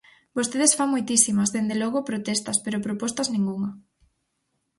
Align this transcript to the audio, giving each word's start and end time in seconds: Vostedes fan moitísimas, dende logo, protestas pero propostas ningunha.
Vostedes 0.37 0.71
fan 0.77 0.89
moitísimas, 0.93 1.51
dende 1.55 1.75
logo, 1.81 2.07
protestas 2.09 2.57
pero 2.63 2.85
propostas 2.87 3.31
ningunha. 3.33 3.71